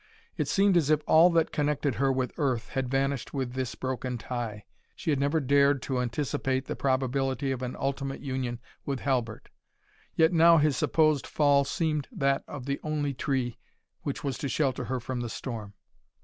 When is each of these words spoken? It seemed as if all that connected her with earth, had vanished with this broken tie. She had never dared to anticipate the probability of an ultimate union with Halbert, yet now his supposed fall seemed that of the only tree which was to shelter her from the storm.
It 0.35 0.47
seemed 0.47 0.77
as 0.77 0.89
if 0.89 1.01
all 1.05 1.29
that 1.29 1.51
connected 1.51 1.93
her 2.01 2.11
with 2.11 2.31
earth, 2.37 2.69
had 2.69 2.89
vanished 2.89 3.35
with 3.35 3.53
this 3.53 3.75
broken 3.75 4.17
tie. 4.17 4.65
She 4.95 5.11
had 5.11 5.19
never 5.19 5.39
dared 5.39 5.83
to 5.83 6.01
anticipate 6.01 6.65
the 6.65 6.75
probability 6.75 7.51
of 7.51 7.61
an 7.61 7.75
ultimate 7.79 8.19
union 8.21 8.59
with 8.83 9.01
Halbert, 9.01 9.49
yet 10.15 10.33
now 10.33 10.57
his 10.57 10.75
supposed 10.75 11.27
fall 11.27 11.63
seemed 11.65 12.07
that 12.11 12.43
of 12.47 12.65
the 12.65 12.79
only 12.81 13.13
tree 13.13 13.59
which 14.01 14.23
was 14.23 14.39
to 14.39 14.49
shelter 14.49 14.85
her 14.85 14.99
from 14.99 15.19
the 15.19 15.29
storm. 15.29 15.75